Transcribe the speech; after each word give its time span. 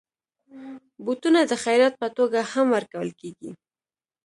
بوټونه 1.05 1.39
د 1.45 1.53
خيرات 1.63 1.93
په 2.01 2.07
توګه 2.17 2.39
هم 2.51 2.67
ورکول 2.75 3.09
کېږي. 3.19 3.51